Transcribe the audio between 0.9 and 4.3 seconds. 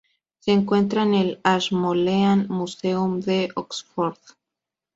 en el Ashmolean Museum de Oxford.